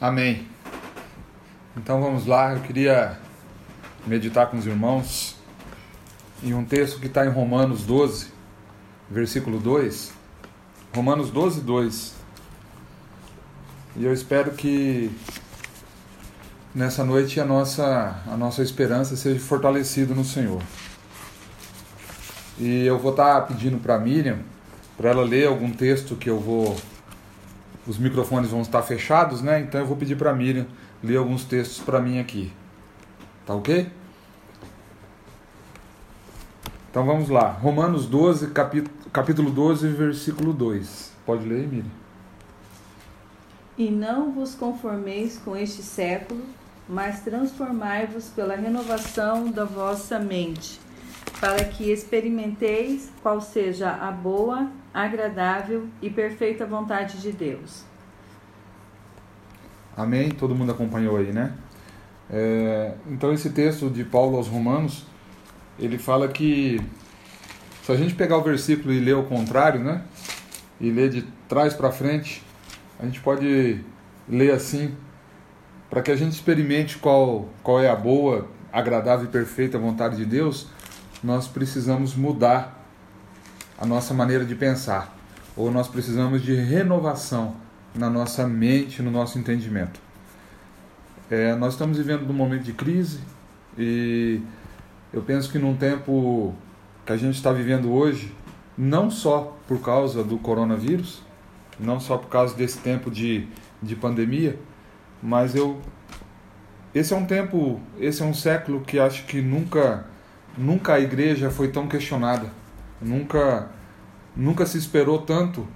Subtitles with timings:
[0.00, 0.48] Amém.
[1.76, 3.18] Então vamos lá, eu queria
[4.06, 5.36] meditar com os irmãos
[6.42, 8.28] em um texto que está em Romanos 12,
[9.10, 10.10] versículo 2.
[10.94, 12.14] Romanos 12, 2.
[13.96, 15.14] E eu espero que
[16.74, 20.62] nessa noite a nossa, a nossa esperança seja fortalecida no Senhor.
[22.58, 24.38] E eu vou estar tá pedindo para a Miriam,
[24.96, 26.74] para ela ler algum texto que eu vou
[27.90, 29.60] os microfones vão estar fechados, né?
[29.60, 30.64] Então eu vou pedir para a Miriam
[31.02, 32.52] ler alguns textos para mim aqui.
[33.44, 33.90] Tá ok?
[36.88, 37.50] Então vamos lá.
[37.50, 41.10] Romanos 12, capítulo, capítulo 12, versículo 2.
[41.26, 41.90] Pode ler, Miriam.
[43.76, 46.44] E não vos conformeis com este século,
[46.88, 50.80] mas transformai-vos pela renovação da vossa mente,
[51.40, 57.84] para que experimenteis qual seja a boa, agradável e perfeita vontade de Deus.
[59.96, 60.30] Amém?
[60.30, 61.52] Todo mundo acompanhou aí, né?
[62.30, 65.04] É, então, esse texto de Paulo aos Romanos,
[65.78, 66.80] ele fala que
[67.82, 70.02] se a gente pegar o versículo e ler o contrário, né?
[70.80, 72.42] E ler de trás para frente,
[72.98, 73.84] a gente pode
[74.28, 74.94] ler assim,
[75.88, 80.24] para que a gente experimente qual, qual é a boa, agradável e perfeita vontade de
[80.24, 80.68] Deus,
[81.22, 82.79] nós precisamos mudar
[83.80, 85.16] a nossa maneira de pensar,
[85.56, 87.56] ou nós precisamos de renovação
[87.94, 89.98] na nossa mente, no nosso entendimento.
[91.30, 93.20] É, nós estamos vivendo num momento de crise
[93.78, 94.40] e
[95.12, 96.54] eu penso que num tempo
[97.06, 98.34] que a gente está vivendo hoje,
[98.76, 101.22] não só por causa do coronavírus,
[101.78, 103.48] não só por causa desse tempo de,
[103.82, 104.58] de pandemia,
[105.22, 105.80] mas eu
[106.92, 110.04] esse é um tempo, esse é um século que acho que nunca
[110.58, 112.59] nunca a igreja foi tão questionada.
[113.00, 113.68] Nunca,
[114.36, 115.66] nunca se esperou tanto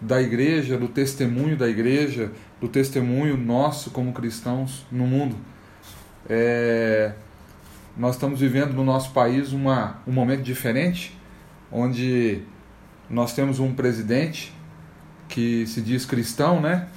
[0.00, 5.36] da igreja, do testemunho da igreja, do testemunho nosso como cristãos no mundo.
[6.28, 7.12] É,
[7.96, 11.18] nós estamos vivendo no nosso país uma, um momento diferente,
[11.70, 12.42] onde
[13.10, 14.54] nós temos um presidente
[15.28, 16.88] que se diz cristão, né?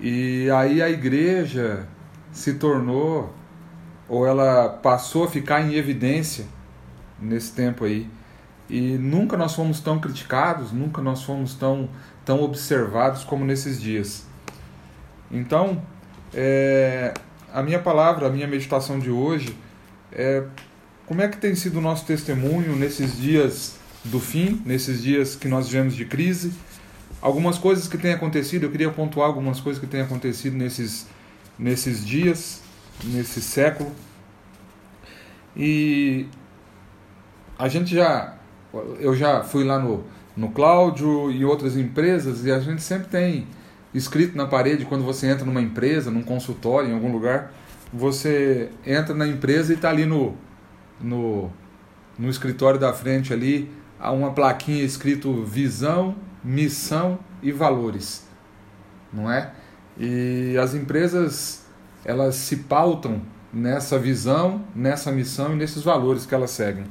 [0.00, 1.86] E aí a igreja
[2.32, 3.34] se tornou,
[4.08, 6.44] ou ela passou a ficar em evidência
[7.20, 8.08] nesse tempo aí.
[8.68, 11.88] E nunca nós fomos tão criticados, nunca nós fomos tão,
[12.24, 14.26] tão observados como nesses dias.
[15.30, 15.82] Então,
[16.34, 17.14] é,
[17.52, 19.56] a minha palavra, a minha meditação de hoje
[20.12, 20.44] é
[21.06, 25.46] como é que tem sido o nosso testemunho nesses dias do fim, nesses dias que
[25.46, 26.52] nós vivemos de crise.
[27.22, 31.06] Algumas coisas que têm acontecido, eu queria pontuar algumas coisas que têm acontecido nesses,
[31.58, 32.60] nesses dias,
[33.04, 33.92] nesse século.
[35.56, 36.26] E
[37.58, 38.36] a gente já
[38.98, 40.04] eu já fui lá no,
[40.36, 43.46] no Cláudio e outras empresas e a gente sempre tem
[43.94, 47.52] escrito na parede quando você entra numa empresa, num consultório, em algum lugar,
[47.92, 50.34] você entra na empresa e está ali no,
[51.00, 51.50] no,
[52.18, 56.14] no escritório da frente ali, há uma plaquinha escrito visão,
[56.44, 58.26] missão e valores,
[59.12, 59.52] não é?
[59.98, 61.64] E as empresas
[62.04, 63.22] elas se pautam
[63.52, 66.84] nessa visão, nessa missão e nesses valores que elas seguem.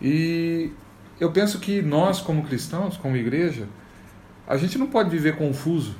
[0.00, 0.72] E
[1.18, 3.66] eu penso que nós, como cristãos, como igreja,
[4.48, 5.94] a gente não pode viver confuso,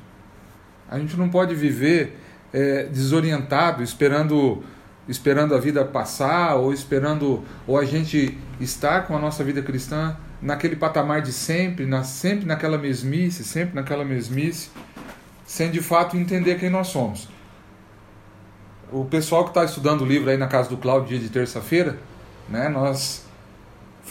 [0.88, 2.18] a gente não pode viver
[2.52, 4.64] é, desorientado, esperando
[5.08, 10.16] esperando a vida passar ou esperando ou a gente estar com a nossa vida cristã
[10.40, 14.70] naquele patamar de sempre, na, sempre naquela mesmice, sempre naquela mesmice,
[15.44, 17.28] sem de fato entender quem nós somos.
[18.92, 21.98] O pessoal que está estudando o livro aí na casa do Cláudio dia de terça-feira,
[22.48, 23.24] né, nós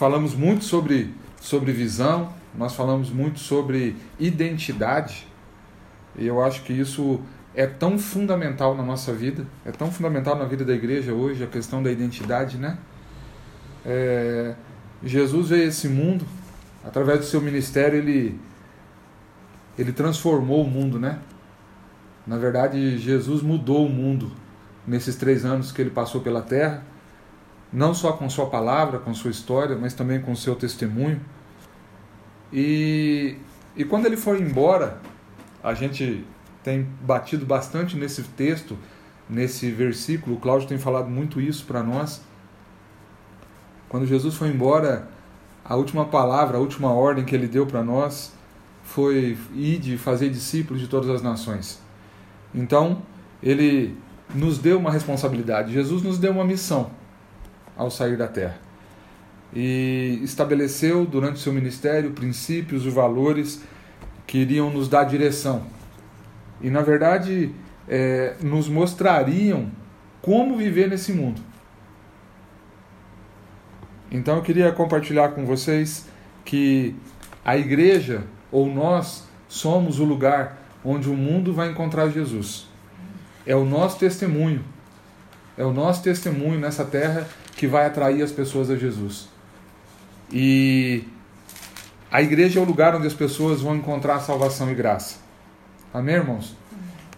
[0.00, 5.28] falamos muito sobre, sobre visão, nós falamos muito sobre identidade,
[6.16, 7.20] e eu acho que isso
[7.54, 11.46] é tão fundamental na nossa vida, é tão fundamental na vida da igreja hoje, a
[11.46, 12.78] questão da identidade, né?
[13.84, 14.54] É,
[15.04, 16.24] Jesus veio a esse mundo,
[16.82, 18.40] através do seu ministério, ele,
[19.78, 21.18] ele transformou o mundo, né?
[22.26, 24.32] Na verdade, Jesus mudou o mundo
[24.86, 26.88] nesses três anos que ele passou pela terra
[27.72, 31.20] não só com sua palavra, com sua história, mas também com seu testemunho.
[32.52, 33.36] E,
[33.76, 35.00] e quando ele foi embora,
[35.62, 36.24] a gente
[36.64, 38.76] tem batido bastante nesse texto,
[39.28, 42.20] nesse versículo, o Cláudio tem falado muito isso para nós.
[43.88, 45.08] Quando Jesus foi embora,
[45.64, 48.32] a última palavra, a última ordem que ele deu para nós
[48.82, 51.80] foi ir de fazer discípulos de todas as nações.
[52.52, 53.02] Então,
[53.40, 53.96] ele
[54.34, 56.90] nos deu uma responsabilidade, Jesus nos deu uma missão
[57.76, 58.58] ao sair da terra.
[59.52, 63.62] E estabeleceu durante seu ministério princípios e valores
[64.26, 65.64] que iriam nos dar direção.
[66.60, 67.52] E na verdade,
[67.88, 69.70] é, nos mostrariam
[70.22, 71.40] como viver nesse mundo.
[74.10, 76.06] Então eu queria compartilhar com vocês
[76.44, 76.94] que
[77.44, 82.68] a igreja ou nós somos o lugar onde o mundo vai encontrar Jesus.
[83.46, 84.64] É o nosso testemunho.
[85.56, 87.26] É o nosso testemunho nessa terra
[87.60, 89.28] que vai atrair as pessoas a Jesus.
[90.32, 91.04] E
[92.10, 95.18] a igreja é o lugar onde as pessoas vão encontrar salvação e graça.
[95.92, 96.56] Amém, irmãos?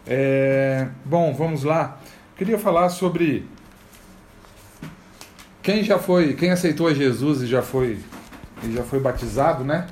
[0.04, 2.00] É, bom, vamos lá.
[2.36, 3.46] Queria falar sobre
[5.62, 8.00] quem já foi, quem aceitou a Jesus e já foi,
[8.64, 9.86] e já foi batizado, né?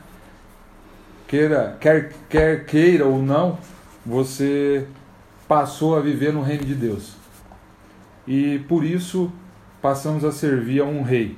[1.28, 3.56] Queira, quer, quer queira ou não,
[4.04, 4.84] você
[5.46, 7.14] passou a viver no reino de Deus.
[8.26, 9.32] E por isso
[9.80, 11.36] passamos a servir a um rei.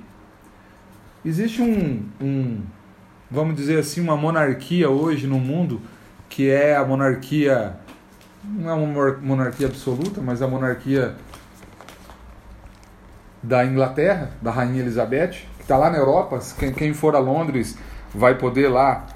[1.24, 2.60] Existe um, um
[3.30, 5.80] vamos dizer assim, uma monarquia hoje no mundo
[6.28, 7.76] que é a monarquia
[8.44, 11.14] não é uma monarquia absoluta, mas a monarquia
[13.42, 16.38] da Inglaterra, da Rainha Elizabeth, que está lá na Europa.
[16.58, 17.76] Quem, quem for a Londres
[18.14, 19.06] vai poder lá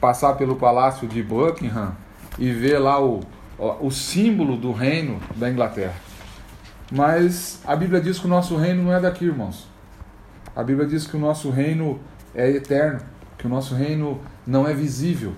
[0.00, 1.94] passar pelo Palácio de Buckingham
[2.38, 3.20] e ver lá o,
[3.58, 5.94] o símbolo do reino da Inglaterra.
[6.90, 9.66] Mas a Bíblia diz que o nosso reino não é daqui, irmãos.
[10.54, 11.98] A Bíblia diz que o nosso reino
[12.34, 13.00] é eterno,
[13.38, 15.32] que o nosso reino não é visível.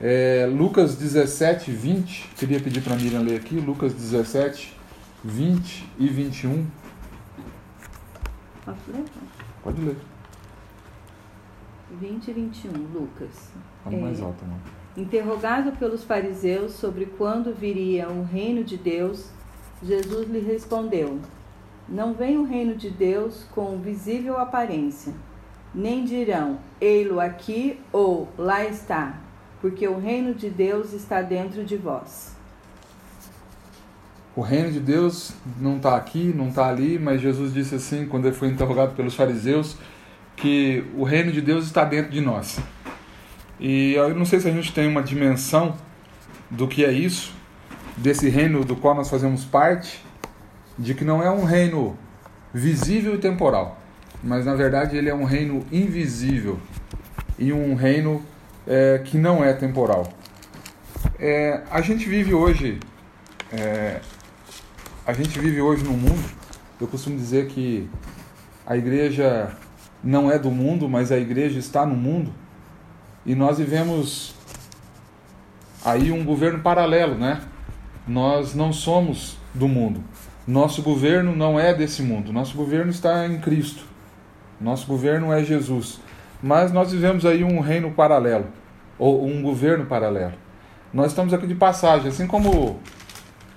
[0.00, 4.76] É, Lucas 17, 20, queria pedir para a Miriam ler aqui, Lucas 17,
[5.22, 6.66] 20 e 21.
[8.64, 9.04] Posso ler?
[9.62, 9.96] Pode ler.
[12.00, 13.50] 20 e 21, Lucas.
[13.82, 14.60] Fala mais alto, mano.
[14.96, 19.30] Interrogado pelos fariseus sobre quando viria o reino de Deus,
[19.82, 21.18] Jesus lhe respondeu:
[21.88, 25.12] Não vem o reino de Deus com visível aparência,
[25.74, 29.18] nem dirão, ei-lo aqui ou lá está,
[29.60, 32.34] porque o reino de Deus está dentro de vós.
[34.36, 38.26] O reino de Deus não está aqui, não está ali, mas Jesus disse assim, quando
[38.26, 39.76] ele foi interrogado pelos fariseus,
[40.34, 42.58] que o reino de Deus está dentro de nós.
[43.60, 45.76] E eu não sei se a gente tem uma dimensão
[46.50, 47.32] do que é isso,
[47.96, 50.04] desse reino do qual nós fazemos parte,
[50.78, 51.96] de que não é um reino
[52.52, 53.78] visível e temporal,
[54.22, 56.58] mas na verdade ele é um reino invisível
[57.38, 58.24] e um reino
[58.66, 60.08] é, que não é temporal.
[61.18, 62.80] É, a gente vive hoje,
[63.52, 64.00] é,
[65.06, 66.24] a gente vive hoje no mundo.
[66.80, 67.88] Eu costumo dizer que
[68.66, 69.52] a igreja
[70.02, 72.32] não é do mundo, mas a igreja está no mundo.
[73.24, 74.34] E nós vivemos
[75.84, 77.40] aí um governo paralelo, né?
[78.06, 80.02] Nós não somos do mundo.
[80.46, 82.32] Nosso governo não é desse mundo.
[82.32, 83.84] Nosso governo está em Cristo.
[84.60, 86.00] Nosso governo é Jesus.
[86.42, 88.46] Mas nós vivemos aí um reino paralelo,
[88.98, 90.34] ou um governo paralelo.
[90.92, 92.78] Nós estamos aqui de passagem, assim como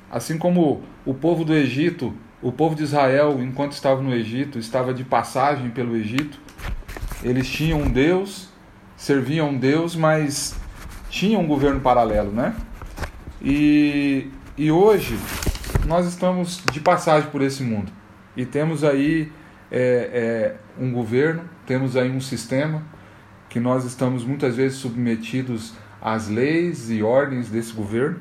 [0.09, 4.93] assim como o povo do Egito, o povo de Israel, enquanto estava no Egito, estava
[4.93, 6.39] de passagem pelo Egito.
[7.21, 8.47] Eles tinham um Deus,
[8.95, 10.55] serviam um Deus, mas
[11.09, 12.55] tinham um governo paralelo, né?
[13.41, 15.17] E, e hoje
[15.85, 17.91] nós estamos de passagem por esse mundo
[18.35, 19.31] e temos aí
[19.71, 22.83] é, é, um governo, temos aí um sistema
[23.49, 28.19] que nós estamos muitas vezes submetidos às leis e ordens desse governo.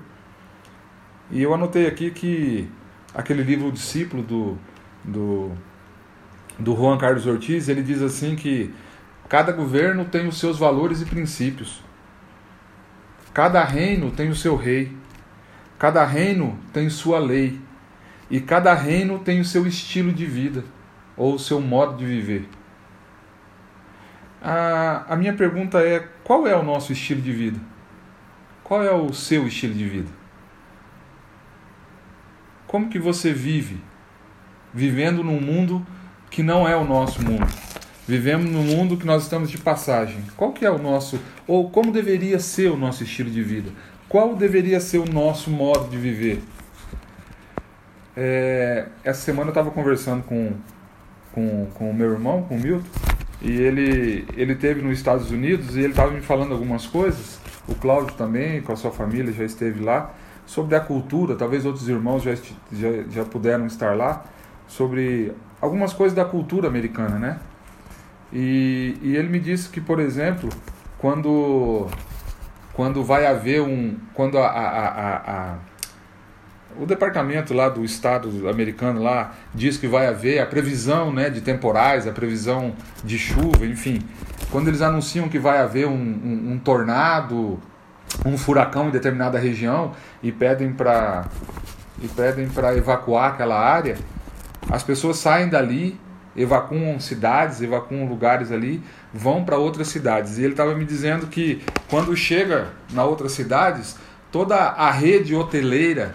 [1.31, 2.71] E eu anotei aqui que
[3.15, 4.59] aquele livro O Discípulo do,
[5.05, 5.53] do,
[6.59, 8.73] do Juan Carlos Ortiz, ele diz assim que
[9.29, 11.83] cada governo tem os seus valores e princípios.
[13.35, 14.97] Cada reino tem o seu rei.
[15.79, 17.61] Cada reino tem sua lei.
[18.31, 20.65] E cada reino tem o seu estilo de vida
[21.17, 22.49] ou o seu modo de viver.
[24.43, 27.61] A, a minha pergunta é: qual é o nosso estilo de vida?
[28.65, 30.11] Qual é o seu estilo de vida?
[32.67, 33.81] Como que você vive?
[34.75, 35.87] Vivendo num mundo
[36.29, 37.47] que não é o nosso mundo.
[38.07, 40.23] Vivemos num mundo que nós estamos de passagem.
[40.37, 43.71] Qual que é o nosso, ou como deveria ser o nosso estilo de vida?
[44.09, 46.43] Qual deveria ser o nosso modo de viver?
[48.17, 50.53] É, essa semana eu estava conversando com,
[51.33, 52.87] com, com o meu irmão, com o Milton,
[53.43, 57.39] e ele, ele teve nos Estados Unidos e ele estava me falando algumas coisas.
[57.69, 60.15] O Cláudio também, com a sua família, já esteve lá.
[60.47, 62.35] Sobre a cultura, talvez outros irmãos já,
[62.73, 64.25] já, já puderam estar lá.
[64.69, 67.41] Sobre algumas coisas da cultura americana, né?
[68.33, 70.49] E, e ele me disse que, por exemplo,
[70.99, 71.89] quando,
[72.77, 73.97] quando vai haver um.
[74.13, 75.55] Quando a, a, a, a
[76.79, 81.41] o departamento lá do estado americano lá diz que vai haver a previsão né, de
[81.41, 84.03] temporais, a previsão de chuva, enfim.
[84.53, 87.59] Quando eles anunciam que vai haver um, um, um tornado
[88.27, 89.93] um furacão em determinada região
[90.23, 91.25] e pedem para
[92.03, 93.97] e pedem para evacuar aquela área,
[94.71, 95.99] as pessoas saem dali,
[96.37, 100.39] evacuam cidades, evacuam lugares ali, vão para outras cidades.
[100.39, 103.97] E ele estava me dizendo que quando chega na outras cidades,
[104.31, 106.15] toda a rede hoteleira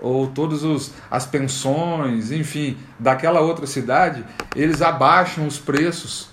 [0.00, 6.28] ou todas as pensões, enfim, daquela outra cidade, eles abaixam os preços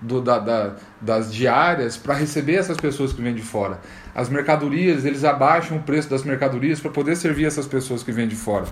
[0.00, 3.80] do, da, da, das diárias para receber essas pessoas que vêm de fora.
[4.14, 8.26] As mercadorias, eles abaixam o preço das mercadorias para poder servir essas pessoas que vêm
[8.26, 8.66] de fora.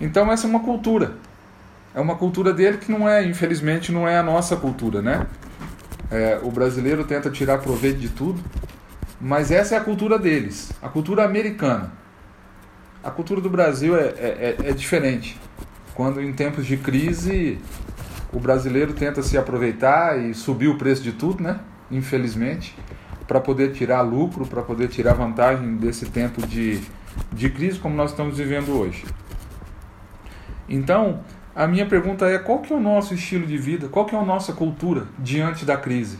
[0.00, 1.14] Então essa é uma cultura.
[1.94, 5.26] É uma cultura dele que não é, infelizmente, não é a nossa cultura, né?
[6.10, 8.42] É, o brasileiro tenta tirar proveito de tudo,
[9.20, 11.92] mas essa é a cultura deles, a cultura americana.
[13.02, 15.40] A cultura do Brasil é, é, é, é diferente.
[15.94, 17.58] Quando em tempos de crise
[18.32, 21.60] o brasileiro tenta se aproveitar e subir o preço de tudo, né?
[21.90, 22.76] Infelizmente,
[23.28, 26.82] para poder tirar lucro, para poder tirar vantagem desse tempo de,
[27.32, 29.04] de crise como nós estamos vivendo hoje.
[30.68, 31.20] Então,
[31.54, 34.18] a minha pergunta é qual que é o nosso estilo de vida, qual que é
[34.18, 36.18] a nossa cultura diante da crise?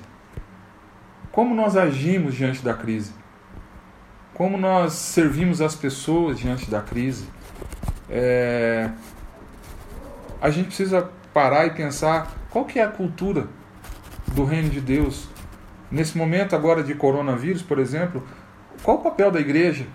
[1.33, 3.13] Como nós agimos diante da crise?
[4.33, 7.29] Como nós servimos as pessoas diante da crise?
[8.09, 8.91] É...
[10.41, 13.49] A gente precisa parar e pensar qual que é a cultura
[14.33, 15.29] do reino de Deus.
[15.91, 18.23] Nesse momento agora de coronavírus, por exemplo,
[18.83, 19.87] qual o papel da igreja?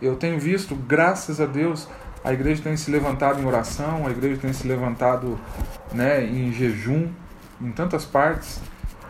[0.00, 1.86] Eu tenho visto, graças a Deus,
[2.22, 5.38] a igreja tem se levantado em oração, a igreja tem se levantado
[5.92, 7.08] né, em jejum,
[7.60, 8.60] em tantas partes,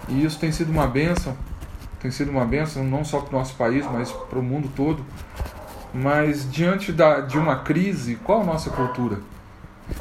[0.08, 1.36] e isso tem sido uma bênção,
[2.00, 5.04] tem sido uma bênção não só para o nosso país, mas para o mundo todo.
[5.92, 9.18] Mas diante da, de uma crise, qual a nossa cultura?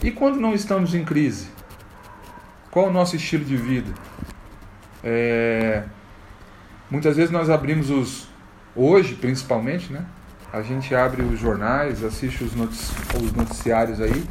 [0.02, 1.50] E quando não estamos em crise?
[2.70, 3.92] Qual o nosso estilo de vida?
[5.04, 5.84] É,
[6.92, 8.30] muitas vezes nós abrimos os.
[8.76, 10.06] Hoje, principalmente, né?
[10.52, 14.24] A gente abre os jornais, assiste os, notici os noticiários aí.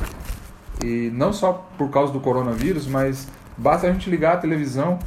[0.84, 4.98] E não só por causa do coronavírus, mas basta a gente ligar a televisão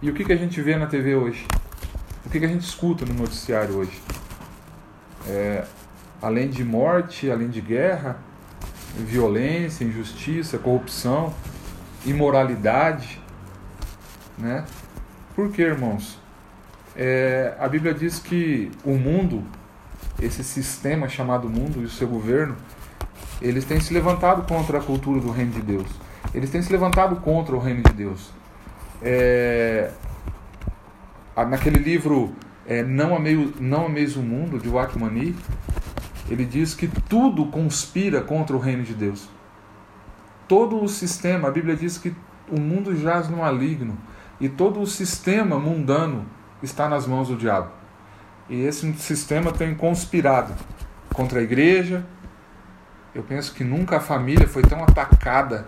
[0.00, 1.46] e o que, que a gente vê na TV hoje?
[2.24, 4.00] O que, que a gente escuta no noticiário hoje?
[5.26, 5.64] É,
[6.20, 8.16] além de morte, além de guerra,
[8.96, 11.34] violência, injustiça, corrupção
[12.06, 13.20] imoralidade,
[14.36, 14.64] né?
[15.34, 16.18] Por que, irmãos?
[16.96, 19.44] É, a Bíblia diz que o mundo,
[20.20, 22.56] esse sistema chamado mundo e o seu governo,
[23.40, 25.88] eles têm se levantado contra a cultura do reino de Deus.
[26.34, 28.32] Eles têm se levantado contra o reino de Deus.
[29.00, 29.90] É,
[31.36, 32.32] naquele livro
[32.66, 35.36] é, Não, Amei, Não Ameis o Mundo, de Wakmani,
[36.28, 39.28] ele diz que tudo conspira contra o reino de Deus
[40.48, 42.12] todo o sistema, a Bíblia diz que
[42.50, 43.96] o mundo jaz no maligno
[44.40, 46.24] e todo o sistema mundano
[46.62, 47.70] está nas mãos do diabo.
[48.48, 50.54] E esse sistema tem conspirado
[51.12, 52.04] contra a igreja.
[53.14, 55.66] Eu penso que nunca a família foi tão atacada.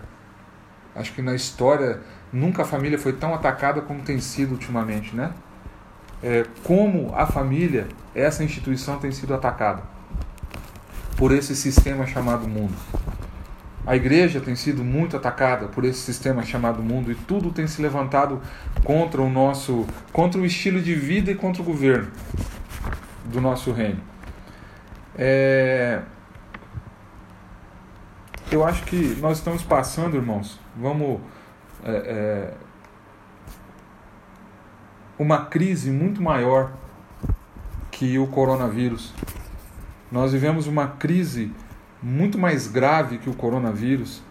[0.95, 1.99] Acho que na história
[2.33, 5.31] nunca a família foi tão atacada como tem sido ultimamente, né?
[6.23, 9.83] É, como a família, essa instituição tem sido atacada
[11.17, 12.73] por esse sistema chamado mundo.
[13.85, 17.81] A igreja tem sido muito atacada por esse sistema chamado mundo e tudo tem se
[17.81, 18.39] levantado
[18.83, 22.07] contra o nosso, contra o estilo de vida e contra o governo
[23.25, 24.01] do nosso reino.
[25.17, 26.01] É...
[28.51, 31.21] Eu acho que nós estamos passando, irmãos, vamos
[31.83, 32.53] é, é...
[35.17, 36.71] uma crise muito maior
[37.91, 39.13] que o coronavírus.
[40.11, 41.51] Nós vivemos uma crise
[42.01, 44.21] muito mais grave que o coronavírus,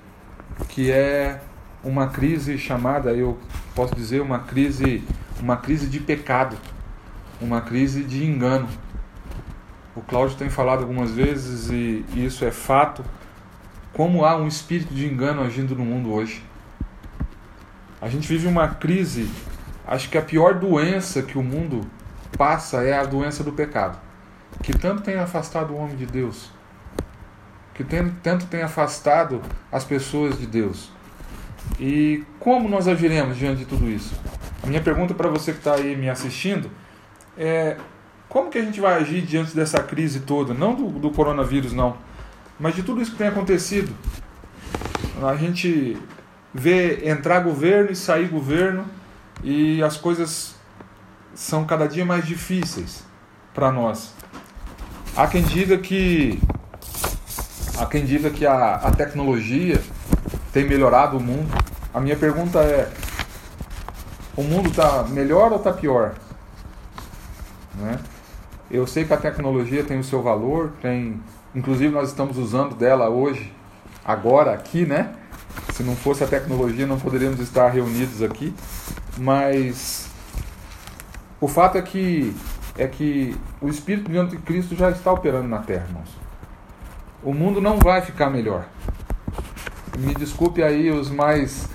[0.68, 1.40] que é
[1.82, 3.38] uma crise chamada, eu
[3.75, 5.04] posso dizer, uma crise,
[5.40, 6.56] uma crise de pecado,
[7.40, 8.68] uma crise de engano.
[9.94, 13.04] O Cláudio tem falado algumas vezes e isso é fato,
[13.92, 16.44] como há um espírito de engano agindo no mundo hoje.
[18.00, 19.30] A gente vive uma crise,
[19.87, 21.82] acho que a pior doença que o mundo
[22.38, 23.99] passa é a doença do pecado,
[24.62, 26.50] que tanto tem afastado o homem de Deus
[27.80, 29.40] que tem, tanto tem afastado
[29.73, 30.90] as pessoas de Deus.
[31.78, 34.14] E como nós agiremos diante de tudo isso?
[34.62, 36.70] A minha pergunta para você que está aí me assistindo
[37.40, 37.78] é
[38.28, 40.52] como que a gente vai agir diante dessa crise toda?
[40.52, 41.97] Não do, do coronavírus, não,
[42.59, 43.92] mas de tudo isso que tem acontecido.
[45.23, 45.97] A gente
[46.52, 48.85] vê entrar governo e sair governo
[49.42, 50.54] e as coisas
[51.35, 53.04] são cada dia mais difíceis
[53.54, 54.14] para nós.
[55.16, 56.38] Há quem diga que
[57.80, 59.82] Há quem diga que a, a tecnologia
[60.52, 61.49] tem melhorado o mundo.
[61.94, 62.90] A minha pergunta é:
[64.37, 66.14] o mundo está melhor ou está pior?
[67.75, 67.99] Né?
[68.71, 71.21] Eu sei que a tecnologia tem o seu valor, tem,
[71.55, 73.53] inclusive nós estamos usando dela hoje,
[74.05, 75.12] agora aqui, né?
[75.73, 78.55] Se não fosse a tecnologia, não poderíamos estar reunidos aqui.
[79.19, 80.09] Mas
[81.41, 82.35] o fato é que
[82.79, 86.09] é que o Espírito de Anticristo já está operando na Terra, irmãos.
[87.23, 88.65] O mundo não vai ficar melhor.
[89.99, 91.69] Me desculpe aí os mais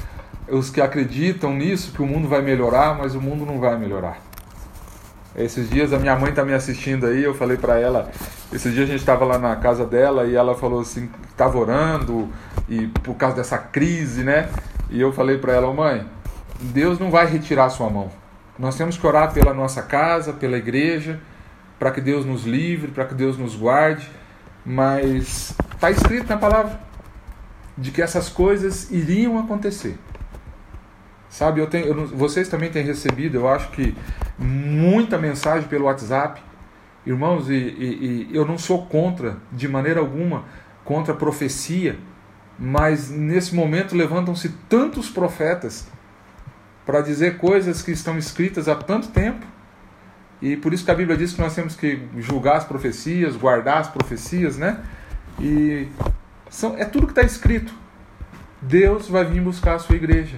[0.47, 4.19] os que acreditam nisso que o mundo vai melhorar, mas o mundo não vai melhorar.
[5.37, 8.09] Esses dias a minha mãe está me assistindo aí, eu falei para ela,
[8.53, 12.29] esses dias a gente estava lá na casa dela e ela falou assim, estava orando
[12.69, 14.49] e por causa dessa crise, né?
[14.89, 16.07] E eu falei para ela, mãe,
[16.59, 18.09] Deus não vai retirar sua mão.
[18.57, 21.19] Nós temos que orar pela nossa casa, pela igreja,
[21.77, 24.09] para que Deus nos livre, para que Deus nos guarde,
[24.65, 26.79] mas está escrito na palavra
[27.77, 29.97] de que essas coisas iriam acontecer.
[31.27, 33.93] Sabe, eu tenho, eu, vocês também têm recebido, eu acho que
[34.37, 36.41] muita mensagem pelo WhatsApp.
[37.05, 40.45] Irmãos, e, e, e eu não sou contra, de maneira alguma,
[40.83, 41.97] contra a profecia,
[42.57, 45.87] mas nesse momento levantam-se tantos profetas
[46.85, 49.45] para dizer coisas que estão escritas há tanto tempo.
[50.41, 53.79] E por isso que a Bíblia diz que nós temos que julgar as profecias, guardar
[53.79, 54.83] as profecias, né?
[55.39, 55.87] E
[56.49, 57.73] são, é tudo que está escrito.
[58.61, 60.37] Deus vai vir buscar a sua igreja.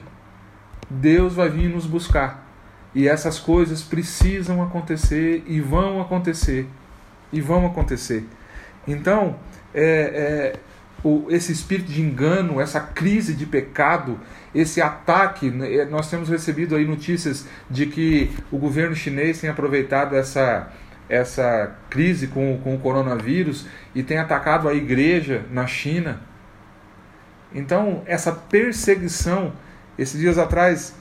[0.89, 2.46] Deus vai vir nos buscar.
[2.97, 6.67] E essas coisas precisam acontecer e vão acontecer.
[7.31, 8.25] E vão acontecer.
[8.87, 9.35] Então,
[9.71, 10.59] é, é,
[11.03, 14.19] o, esse espírito de engano, essa crise de pecado,
[14.55, 19.47] esse ataque, né, é, nós temos recebido aí notícias de que o governo chinês tem
[19.47, 20.73] aproveitado essa,
[21.07, 26.19] essa crise com, com o coronavírus e tem atacado a igreja na China.
[27.53, 29.53] Então, essa perseguição,
[29.99, 30.95] esses dias atrás,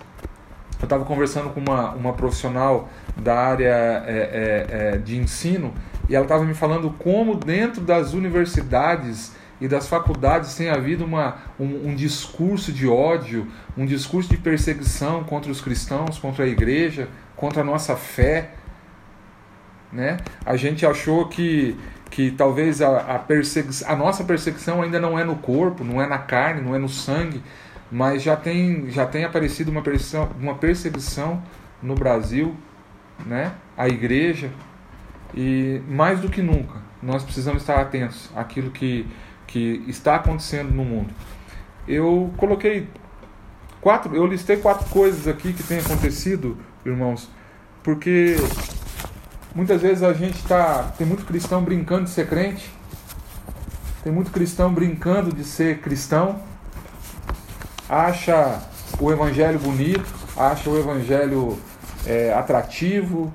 [0.80, 5.72] eu estava conversando com uma, uma profissional da área é, é, é de ensino
[6.08, 11.38] e ela estava me falando como dentro das universidades e das faculdades tem havido uma,
[11.58, 17.08] um, um, discurso de ódio, um discurso de perseguição contra os cristãos, contra a igreja,
[17.34, 18.50] contra a nossa fé.
[19.90, 20.18] Né?
[20.44, 21.74] A gente achou que,
[22.10, 26.06] que talvez a, a, perseguição, a nossa perseguição ainda não é no corpo, não é
[26.06, 27.42] na carne, não é no sangue,
[27.90, 31.42] mas já tem, já tem aparecido uma perseguição, uma perseguição
[31.82, 32.54] no Brasil,
[33.24, 33.52] né?
[33.76, 34.50] a igreja,
[35.34, 39.06] e mais do que nunca nós precisamos estar atentos àquilo que
[39.46, 41.14] que está acontecendo no mundo.
[41.86, 42.88] Eu coloquei
[43.80, 47.30] quatro, eu listei quatro coisas aqui que têm acontecido, irmãos,
[47.82, 48.36] porque
[49.54, 52.70] muitas vezes a gente está, tem muito cristão brincando de ser crente,
[54.02, 56.40] tem muito cristão brincando de ser cristão,
[57.88, 58.60] acha
[59.00, 61.58] o evangelho bonito, acha o evangelho
[62.06, 63.32] é, atrativo,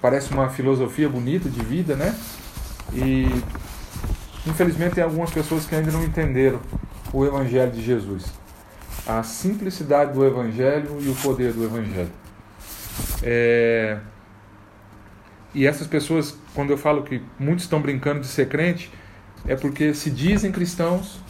[0.00, 2.14] parece uma filosofia bonita de vida, né?
[2.92, 3.42] E
[4.48, 6.58] Infelizmente, tem algumas pessoas que ainda não entenderam
[7.12, 8.24] o Evangelho de Jesus.
[9.06, 12.10] A simplicidade do Evangelho e o poder do Evangelho.
[13.22, 13.98] É...
[15.54, 18.90] E essas pessoas, quando eu falo que muitos estão brincando de ser crente,
[19.46, 21.20] é porque se dizem cristãos,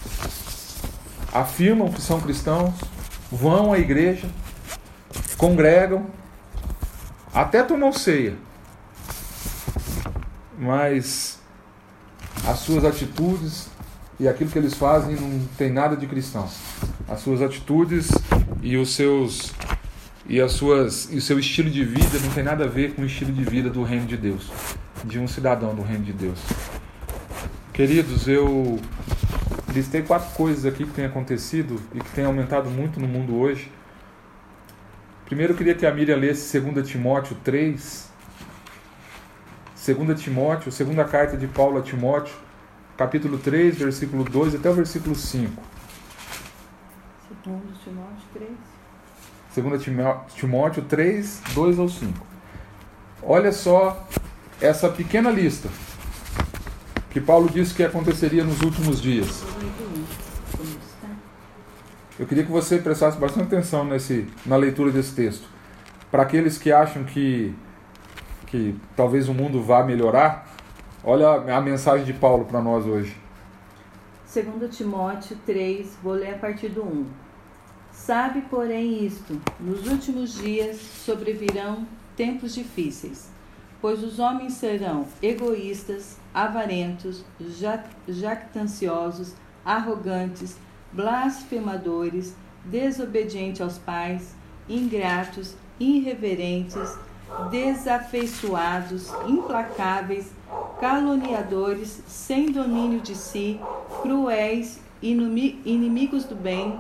[1.33, 2.75] afirmam que são cristãos,
[3.31, 4.29] vão à igreja,
[5.37, 6.07] congregam,
[7.35, 8.37] até tomam ceia,
[10.59, 11.39] mas
[12.47, 13.69] as suas atitudes
[14.19, 16.49] e aquilo que eles fazem não tem nada de cristão.
[17.09, 18.11] As suas atitudes
[18.63, 19.53] e os seus
[20.29, 23.03] e as suas e o seu estilo de vida não tem nada a ver com
[23.03, 24.51] o estilo de vida do reino de Deus,
[25.05, 26.39] de um cidadão do reino de Deus.
[27.73, 28.81] Queridos, eu
[29.79, 33.71] listei quatro coisas aqui que têm acontecido e que têm aumentado muito no mundo hoje.
[35.25, 38.11] Primeiro eu queria que a Miriam lesse 2 Timóteo 3,
[39.87, 42.35] 2 Timóteo, segunda carta de Paulo a Timóteo,
[42.97, 45.63] capítulo 3, versículo 2 até o versículo 5.
[47.45, 48.51] 2 Timóteo 3.
[49.55, 52.27] 2 Timóteo 3, 2 ao 5.
[53.23, 54.09] Olha só
[54.61, 55.69] essa pequena lista
[57.19, 59.43] que Paulo disse que aconteceria nos últimos dias.
[62.17, 65.49] Eu queria que você prestasse bastante atenção nesse, na leitura desse texto.
[66.13, 67.55] Para aqueles que acham que
[68.47, 70.49] que talvez o mundo vá melhorar,
[71.05, 73.15] olha a mensagem de Paulo para nós hoje.
[74.33, 77.07] 2 Timóteo 3, vou ler a partir do 1.
[77.93, 83.29] Sabe, porém, isto: nos últimos dias sobrevirão tempos difíceis,
[83.81, 87.25] pois os homens serão egoístas, avarentos,
[88.09, 90.57] jactanciosos, arrogantes,
[90.93, 94.35] blasfemadores, desobedientes aos pais,
[94.69, 96.99] ingratos, irreverentes,
[97.51, 100.33] desafeiçoados, implacáveis,
[100.81, 103.61] caluniadores, sem domínio de si,
[104.03, 106.79] cruéis, inimigos do bem,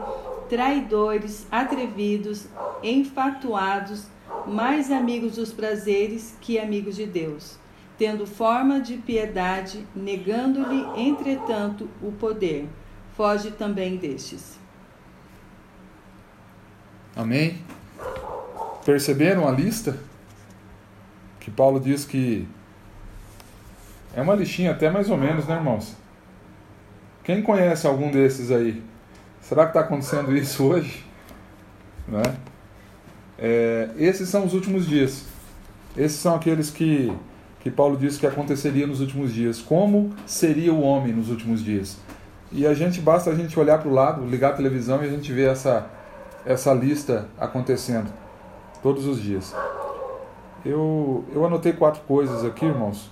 [0.49, 2.47] traidores, atrevidos,
[2.83, 4.07] enfatuados,
[4.46, 7.57] mais amigos dos prazeres que amigos de Deus,
[7.98, 12.68] tendo forma de piedade, negando-lhe, entretanto, o poder.
[13.16, 14.59] Foge também destes.
[17.16, 17.61] Amém?
[18.85, 19.98] Perceberam a lista?
[21.40, 22.46] Que Paulo diz que
[24.14, 25.96] é uma listinha até mais ou menos, né, irmãos?
[27.24, 28.83] Quem conhece algum desses aí?
[29.40, 31.05] Será que está acontecendo isso hoje?
[32.07, 32.22] Né?
[33.38, 35.24] É, esses são os últimos dias.
[35.96, 37.12] Esses são aqueles que,
[37.61, 39.61] que Paulo disse que aconteceria nos últimos dias.
[39.61, 41.96] Como seria o homem nos últimos dias?
[42.51, 45.11] E a gente basta a gente olhar para o lado, ligar a televisão e a
[45.11, 45.87] gente vê essa,
[46.44, 48.11] essa lista acontecendo
[48.83, 49.55] todos os dias.
[50.64, 53.11] Eu, eu anotei quatro coisas aqui, irmãos,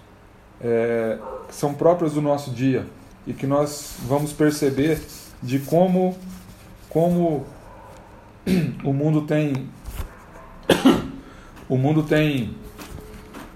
[0.61, 2.87] é, que são próprias do nosso dia
[3.27, 5.01] e que nós vamos perceber
[5.43, 6.17] de como,
[6.89, 7.45] como
[8.85, 9.69] o mundo tem
[11.69, 12.57] o mundo tem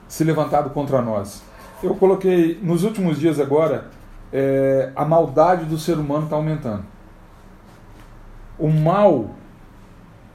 [0.08, 1.42] se levantado contra nós.
[1.82, 3.88] Eu coloquei nos últimos dias agora
[4.32, 6.84] é, a maldade do ser humano está aumentando.
[8.58, 9.30] O mal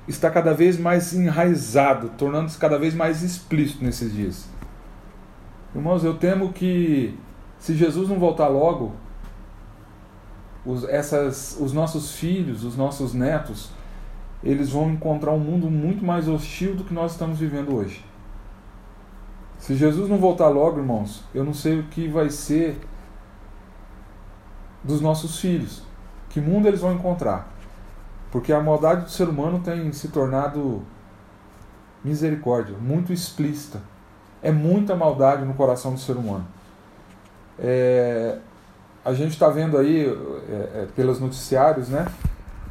[0.07, 4.47] está cada vez mais enraizado, tornando-se cada vez mais explícito nesses dias.
[5.73, 7.17] Irmãos, eu temo que
[7.59, 8.93] se Jesus não voltar logo,
[10.65, 13.69] os, essas, os nossos filhos, os nossos netos,
[14.45, 18.05] eles vão encontrar um mundo muito mais hostil do que nós estamos vivendo hoje.
[19.57, 22.79] Se Jesus não voltar logo, irmãos, eu não sei o que vai ser
[24.83, 25.81] dos nossos filhos.
[26.29, 27.51] Que mundo eles vão encontrar?
[28.31, 30.83] Porque a maldade do ser humano tem se tornado
[32.03, 33.81] misericórdia, muito explícita.
[34.43, 36.45] É muita maldade no coração do ser humano.
[37.57, 38.37] É,
[39.03, 42.05] a gente está vendo aí, é, é, pelos noticiários, né?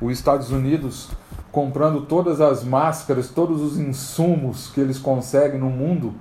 [0.01, 1.11] Os Estados Unidos
[1.55, 6.12] comprando todas as máscaras, todos os insumos que eles conseguem no mundo.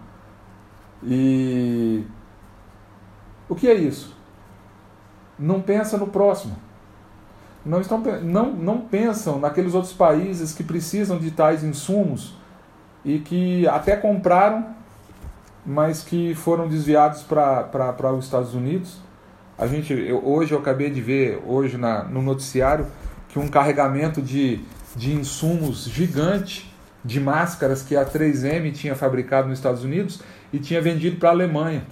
[1.01, 2.05] E
[3.49, 4.15] o que é isso?
[5.37, 6.55] Não pensa no próximo.
[7.65, 12.35] Não, estão, não, não pensam naqueles outros países que precisam de tais insumos
[13.03, 14.67] e que até compraram,
[15.65, 19.01] mas que foram desviados para os Estados Unidos
[19.57, 22.87] a gente, eu, hoje eu acabei de ver, hoje na, no noticiário,
[23.29, 24.59] que um carregamento de,
[24.95, 26.71] de insumos gigante
[27.03, 31.31] de máscaras que a 3M tinha fabricado nos Estados Unidos e tinha vendido para a
[31.31, 31.83] Alemanha.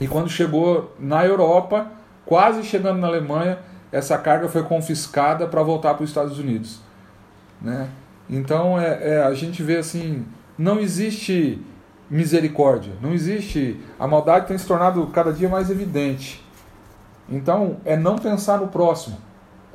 [0.00, 1.90] E quando chegou na Europa,
[2.26, 3.58] quase chegando na Alemanha,
[3.90, 6.80] essa carga foi confiscada para voltar para os Estados Unidos.
[7.60, 7.88] Né?
[8.28, 10.26] Então é, é, a gente vê assim,
[10.58, 11.60] não existe
[12.10, 13.80] misericórdia, não existe.
[13.98, 16.44] A maldade tem se tornado cada dia mais evidente.
[17.28, 19.16] Então, é não pensar no próximo.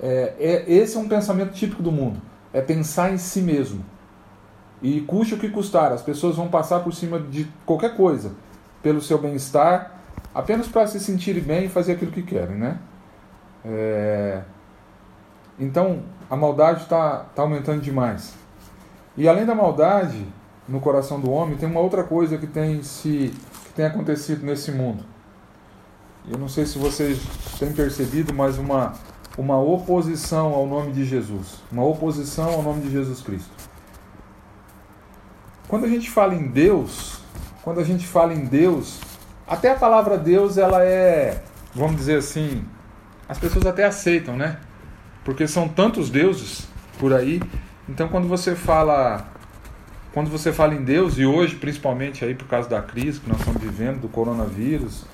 [0.01, 2.21] É, é, esse é um pensamento típico do mundo.
[2.53, 3.83] É pensar em si mesmo.
[4.81, 8.31] E custe o que custar, as pessoas vão passar por cima de qualquer coisa
[8.83, 9.99] pelo seu bem-estar,
[10.33, 12.77] apenas para se sentirem bem e fazer aquilo que querem, né?
[13.65, 14.41] É...
[15.59, 18.35] Então, a maldade está tá aumentando demais.
[19.17, 20.23] E além da maldade
[20.69, 23.33] no coração do homem, tem uma outra coisa que tem, se,
[23.65, 25.03] que tem acontecido nesse mundo
[26.29, 27.19] eu não sei se vocês
[27.57, 28.93] têm percebido, mas uma,
[29.37, 33.51] uma oposição ao nome de Jesus, uma oposição ao nome de Jesus Cristo.
[35.67, 37.21] Quando a gente fala em Deus,
[37.63, 38.99] quando a gente fala em Deus,
[39.47, 41.43] até a palavra Deus ela é,
[41.75, 42.65] vamos dizer assim,
[43.29, 44.59] as pessoas até aceitam, né?
[45.23, 47.41] Porque são tantos deuses por aí.
[47.87, 49.27] Então quando você fala
[50.13, 53.37] quando você fala em Deus e hoje principalmente aí por causa da crise que nós
[53.37, 55.05] estamos vivendo do coronavírus,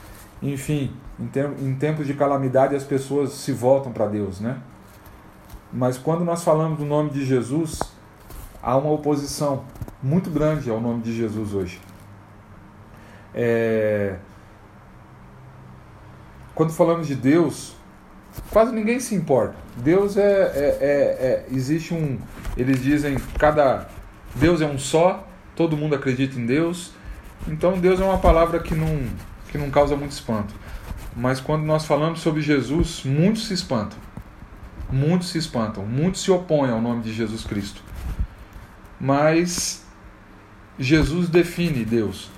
[0.44, 4.58] enfim, em, em tempos de calamidade as pessoas se voltam para Deus, né?
[5.72, 7.80] Mas quando nós falamos do nome de Jesus,
[8.62, 9.64] há uma oposição
[10.02, 11.82] muito grande ao nome de Jesus hoje.
[13.34, 14.18] É...
[16.54, 17.76] Quando falamos de Deus,
[18.52, 19.56] quase ninguém se importa.
[19.78, 22.20] Deus é, é, é, é, existe um,
[22.56, 23.88] eles dizem cada
[24.36, 26.94] Deus é um só, todo mundo acredita em Deus.
[27.48, 29.08] Então Deus é uma palavra que não
[29.54, 30.52] que não causa muito espanto.
[31.16, 34.00] Mas quando nós falamos sobre Jesus, muitos se espantam.
[34.92, 37.84] Muitos se espantam, muitos se opõem ao nome de Jesus Cristo.
[39.00, 39.86] Mas
[40.78, 42.32] Jesus define Deus.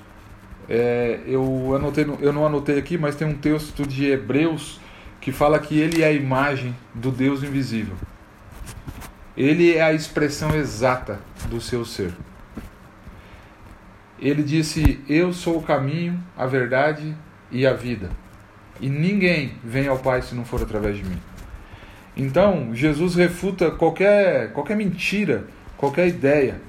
[0.68, 4.82] É, eu, anotei, eu não anotei aqui, mas tem um texto de Hebreus
[5.22, 7.96] que fala que ele é a imagem do Deus invisível.
[9.38, 12.14] Ele é a expressão exata do seu ser.
[14.26, 17.16] Ele disse: Eu sou o caminho, a verdade
[17.52, 18.10] e a vida.
[18.82, 21.22] E ninguém vem ao Pai se não for através de mim.
[22.18, 25.46] Então, Jesus refuta qualquer, qualquer mentira,
[25.78, 26.60] qualquer ideia,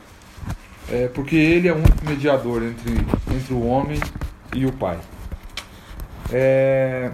[0.90, 2.92] é, porque ele é o único mediador entre,
[3.34, 3.98] entre o homem
[4.54, 4.98] e o Pai.
[6.30, 7.10] É,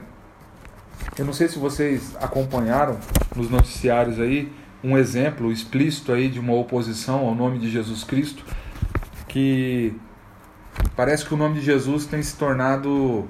[1.17, 2.99] eu não sei se vocês acompanharam
[3.37, 4.51] nos noticiários aí
[4.83, 8.45] um exemplo explícito aí de uma oposição ao nome de Jesus Cristo,
[9.29, 9.95] que
[10.97, 13.29] parece que o nome de Jesus tem se tornado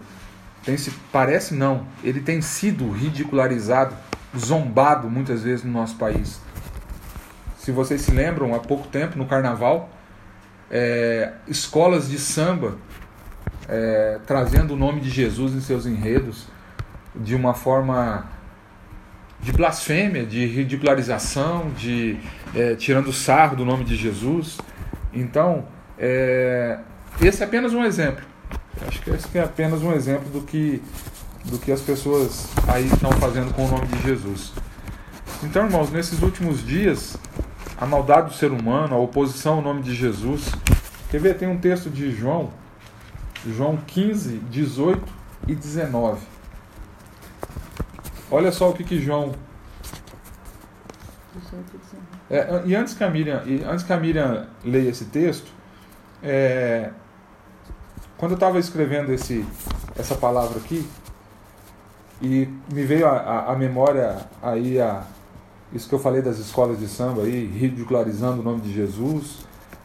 [0.65, 3.97] tem se parece não, ele tem sido ridicularizado,
[4.37, 6.41] zombado muitas vezes no nosso país.
[7.59, 9.91] Se vocês se lembram, há pouco tempo no Carnaval,
[10.71, 12.77] é, escolas de samba
[13.69, 16.47] é, trazendo o nome de Jesus em seus enredos
[17.15, 18.27] de uma forma
[19.41, 22.19] de blasfêmia, de ridicularização, de
[22.55, 24.59] é, tirando sarro do nome de Jesus.
[25.13, 25.67] Então,
[25.99, 26.79] é,
[27.21, 28.25] esse é apenas um exemplo.
[28.87, 30.83] Acho que esse é apenas um exemplo do que,
[31.45, 34.53] do que as pessoas aí estão fazendo com o nome de Jesus.
[35.43, 37.17] Então, irmãos, nesses últimos dias,
[37.77, 40.53] a maldade do ser humano, a oposição ao nome de Jesus.
[41.11, 41.37] Quer ver?
[41.37, 42.51] Tem um texto de João,
[43.47, 45.03] João 15, 18
[45.49, 46.21] e 19.
[48.31, 49.35] Olha só o que, que João.
[52.31, 55.51] É, e antes que a Miriam, antes que a Miriam leia esse texto,
[56.23, 56.91] é,
[58.23, 59.45] quando eu estava escrevendo esse,
[59.99, 60.89] essa palavra aqui,
[62.21, 65.03] e me veio a, memória aí a,
[65.73, 69.39] isso que eu falei das escolas de samba aí, ridicularizando o nome de Jesus,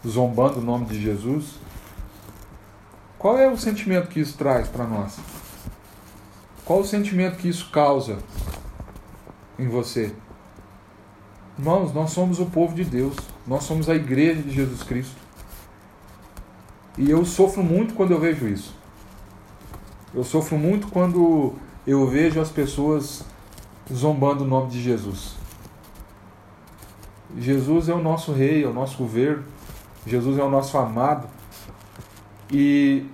[0.08, 1.56] zombando o nome de Jesus.
[3.18, 5.18] Qual é o sentimento que isso traz para nós?
[6.64, 8.20] Qual o sentimento que isso causa
[9.58, 10.14] em você?
[11.58, 13.16] Irmãos, nós somos o povo de Deus,
[13.48, 15.27] nós somos a igreja de Jesus Cristo.
[16.98, 18.76] E eu sofro muito quando eu vejo isso.
[20.14, 21.54] Eu sofro muito quando
[21.86, 23.24] eu vejo as pessoas
[23.94, 25.36] zombando o nome de Jesus.
[27.38, 29.44] Jesus é o nosso rei, é o nosso governo.
[30.06, 31.28] Jesus é o nosso amado.
[32.52, 33.06] E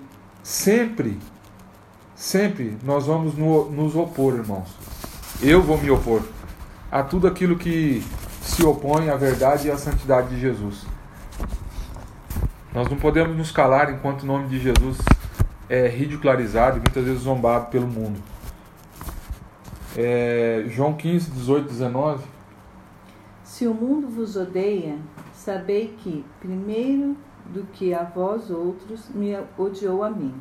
[0.42, 1.18] sempre,
[2.14, 4.68] sempre nós vamos nos opor, irmãos.
[5.42, 6.22] Eu vou me opor
[6.90, 8.02] a tudo aquilo que
[8.40, 10.86] se opõe à verdade e à santidade de Jesus.
[12.74, 14.98] Nós não podemos nos calar enquanto o nome de Jesus
[15.68, 18.20] é ridicularizado e muitas vezes zombado pelo mundo.
[19.96, 22.24] É, João 15, 18, 19.
[23.44, 24.98] Se o mundo vos odeia,
[25.32, 30.34] sabei que, primeiro do que a vós outros, me odiou a mim.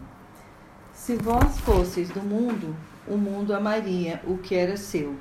[0.92, 2.76] Se vós fosseis do mundo,
[3.08, 5.14] o mundo amaria o que era seu.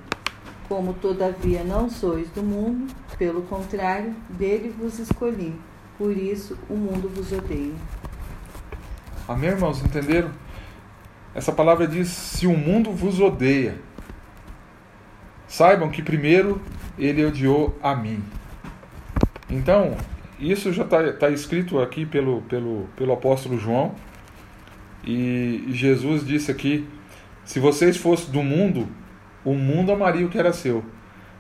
[0.67, 5.55] Como todavia não sois do mundo, pelo contrário, dele vos escolhi
[6.03, 7.75] por isso o mundo vos odeia.
[9.29, 9.81] Amém, irmãos?
[9.85, 10.33] Entenderam?
[11.33, 13.77] Essa palavra diz: se o mundo vos odeia,
[15.47, 16.61] saibam que primeiro
[16.99, 18.21] ele odiou a mim.
[19.49, 19.97] Então,
[20.41, 23.95] isso já está tá escrito aqui pelo, pelo, pelo apóstolo João.
[25.05, 26.85] E Jesus disse aqui:
[27.45, 28.89] se vocês fossem do mundo,
[29.45, 30.85] o mundo amaria o que era seu.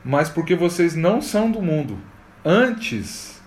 [0.05, 1.98] Mas porque vocês não são do mundo,
[2.44, 3.42] antes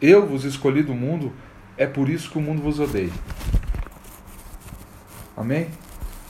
[0.00, 1.32] eu vos escolhi do mundo,
[1.76, 3.12] é por isso que o mundo vos odeia.
[5.36, 5.68] Amém?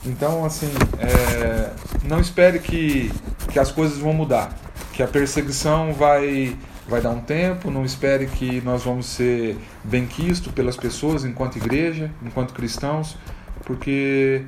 [0.05, 1.71] Então, assim, é,
[2.07, 3.11] não espere que,
[3.51, 4.57] que as coisas vão mudar,
[4.93, 6.55] que a perseguição vai,
[6.87, 12.11] vai dar um tempo, não espere que nós vamos ser benquistos pelas pessoas enquanto igreja,
[12.23, 13.17] enquanto cristãos,
[13.65, 14.45] porque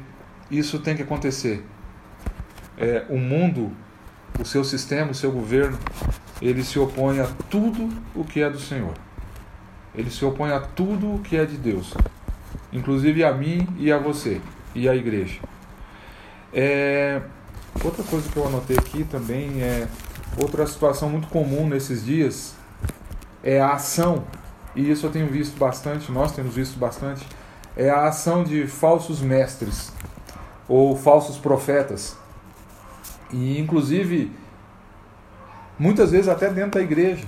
[0.50, 1.66] isso tem que acontecer.
[2.78, 3.72] É, o mundo,
[4.40, 5.78] o seu sistema, o seu governo,
[6.42, 8.94] ele se opõe a tudo o que é do Senhor.
[9.94, 11.94] Ele se opõe a tudo o que é de Deus,
[12.72, 14.42] inclusive a mim e a você
[14.74, 15.40] e a igreja.
[16.54, 17.22] É,
[17.84, 19.88] outra coisa que eu anotei aqui também é
[20.42, 22.56] outra situação muito comum nesses dias
[23.44, 24.24] é a ação,
[24.76, 27.26] e isso eu tenho visto bastante, nós temos visto bastante,
[27.76, 29.92] é a ação de falsos mestres
[30.68, 32.16] ou falsos profetas.
[33.32, 34.32] E inclusive
[35.80, 37.26] muitas vezes até dentro da igreja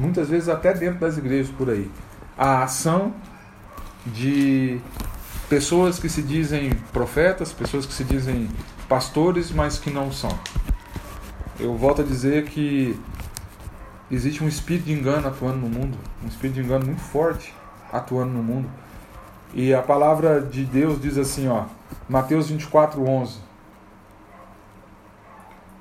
[0.00, 1.90] muitas vezes até dentro das igrejas por aí,
[2.36, 3.12] a ação
[4.06, 4.80] de
[5.48, 8.48] pessoas que se dizem profetas, pessoas que se dizem
[8.88, 10.36] pastores, mas que não são.
[11.58, 12.98] Eu volto a dizer que
[14.10, 17.54] existe um espírito de engano atuando no mundo, um espírito de engano muito forte
[17.92, 18.68] atuando no mundo.
[19.52, 21.64] E a palavra de Deus diz assim, ó,
[22.08, 23.49] Mateus 24, 11.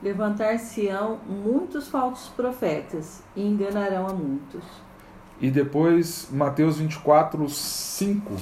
[0.01, 4.63] Levantar-se-ão muitos falsos profetas e enganarão a muitos.
[5.41, 8.35] e depois Mateus 24, 5.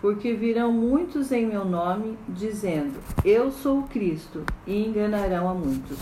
[0.00, 5.98] Porque virão muitos em meu nome, dizendo: Eu sou o Cristo, e enganarão a muitos.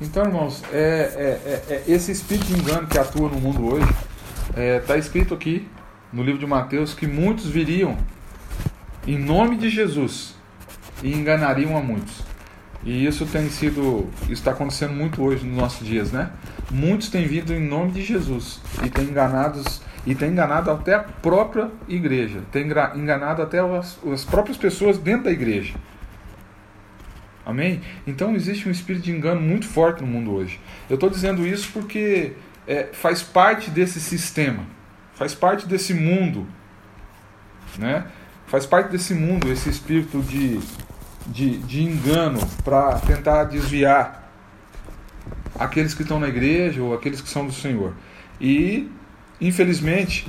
[0.00, 3.88] Então, irmãos, é, é, é, é esse espírito de engano que atua no mundo hoje,
[4.80, 5.68] está é, escrito aqui
[6.12, 7.96] no livro de Mateus que muitos viriam
[9.06, 10.34] em nome de Jesus
[11.02, 12.22] e enganariam a muitos.
[12.84, 16.30] E isso tem sido, está acontecendo muito hoje nos nossos dias, né?
[16.70, 21.00] Muitos têm vindo em nome de Jesus e têm enganados e tem enganado até a
[21.00, 25.74] própria igreja, tem enganado até as, as próprias pessoas dentro da igreja.
[27.44, 27.80] Amém?
[28.06, 30.60] Então existe um espírito de engano muito forte no mundo hoje.
[30.88, 32.32] Eu estou dizendo isso porque
[32.66, 34.64] é, faz parte desse sistema,
[35.18, 36.46] faz parte desse mundo,
[37.76, 38.06] né?
[38.46, 40.58] Faz parte desse mundo esse espírito de,
[41.26, 44.32] de, de engano para tentar desviar
[45.58, 47.94] aqueles que estão na igreja ou aqueles que são do Senhor.
[48.40, 48.90] E
[49.40, 50.26] Infelizmente,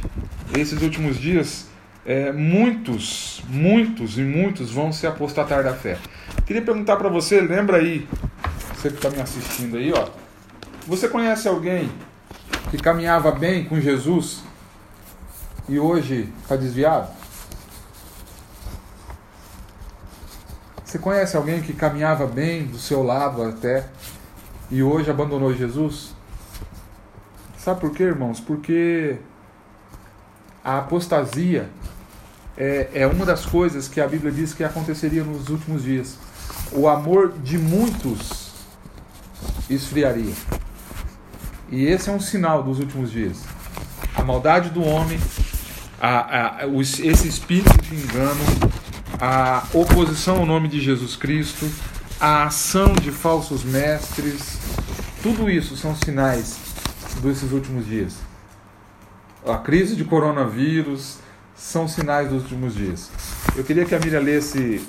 [0.55, 1.67] esses últimos dias,
[2.05, 5.97] é, muitos, muitos e muitos vão se apostatar da fé.
[6.45, 8.07] Queria perguntar para você, lembra aí,
[8.75, 10.07] você que está me assistindo aí, ó.
[10.85, 11.89] Você conhece alguém
[12.69, 14.43] que caminhava bem com Jesus
[15.69, 17.07] e hoje está desviado?
[20.83, 23.87] Você conhece alguém que caminhava bem do seu lado até
[24.71, 26.15] e hoje abandonou Jesus?
[27.59, 28.39] Sabe por quê, irmãos?
[28.39, 29.17] Porque
[30.63, 31.69] a apostasia
[32.57, 36.17] é, é uma das coisas que a Bíblia diz que aconteceria nos últimos dias.
[36.71, 38.49] O amor de muitos
[39.69, 40.33] esfriaria.
[41.71, 43.43] E esse é um sinal dos últimos dias.
[44.15, 45.19] A maldade do homem,
[45.99, 48.41] a, a, esse espírito de engano,
[49.19, 51.69] a oposição ao nome de Jesus Cristo,
[52.19, 54.57] a ação de falsos mestres,
[55.21, 56.57] tudo isso são sinais
[57.21, 58.15] desses últimos dias.
[59.45, 61.19] A crise de coronavírus
[61.55, 63.09] são sinais dos últimos dias.
[63.55, 64.81] Eu queria que a Miriam lesse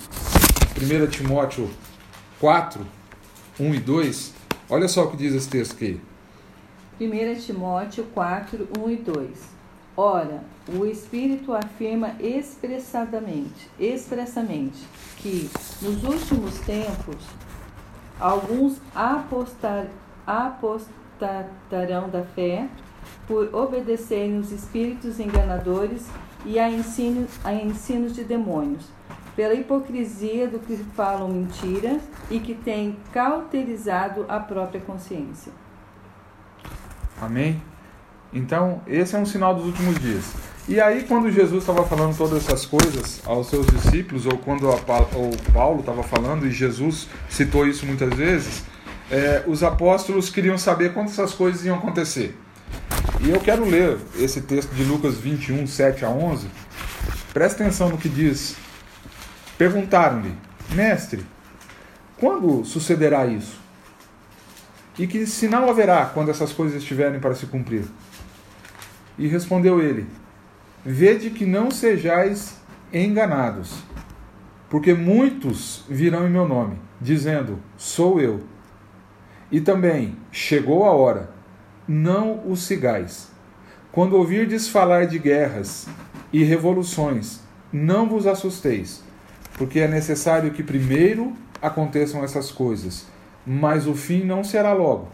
[0.77, 1.71] 1 Timóteo
[2.39, 2.87] 4,
[3.59, 4.35] 1 e 2.
[4.69, 6.01] Olha só o que diz esse texto aqui.
[7.01, 9.29] 1 Timóteo 4, 1 e 2.
[9.97, 10.43] Ora,
[10.75, 14.79] o Espírito afirma expressadamente, expressamente
[15.17, 15.51] que
[15.83, 17.17] nos últimos tempos
[18.19, 19.87] alguns apostar,
[20.27, 22.69] apostatarão da fé
[23.27, 26.07] por obedecerem os espíritos enganadores
[26.45, 28.87] e a ensinos, a ensinos de demônios,
[29.35, 31.99] pela hipocrisia do que falam mentira
[32.31, 35.53] e que têm cauterizado a própria consciência.
[37.21, 37.61] Amém?
[38.33, 40.50] Então, esse é um sinal dos últimos dias.
[40.69, 45.53] E aí, quando Jesus estava falando todas essas coisas aos seus discípulos, ou quando o
[45.53, 48.63] Paulo estava falando, e Jesus citou isso muitas vezes,
[49.11, 52.39] é, os apóstolos queriam saber quando essas coisas iam acontecer.
[53.21, 56.47] E eu quero ler esse texto de Lucas 21, 7 a 11.
[57.35, 58.57] Presta atenção no que diz.
[59.59, 60.33] Perguntaram-lhe,
[60.73, 61.25] mestre,
[62.17, 63.59] quando sucederá isso?
[64.99, 67.85] E que sinal haverá quando essas coisas estiverem para se cumprir?
[69.19, 70.07] E respondeu ele:
[70.85, 72.57] Vede que não sejais
[72.93, 73.83] enganados,
[74.69, 78.41] porque muitos virão em meu nome, dizendo: Sou eu
[79.51, 81.31] e também, chegou a hora,
[81.87, 83.29] não os sigais.
[83.91, 85.89] Quando ouvirdes falar de guerras
[86.33, 87.41] e revoluções,
[87.73, 89.03] não vos assusteis,
[89.59, 93.07] porque é necessário que primeiro aconteçam essas coisas,
[93.45, 95.09] mas o fim não será logo.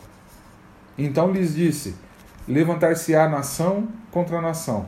[0.99, 1.95] Então lhes disse:
[2.47, 4.87] Levantar-se-á nação contra nação,